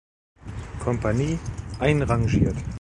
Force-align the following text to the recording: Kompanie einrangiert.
Kompanie 0.79 1.37
einrangiert. 1.79 2.55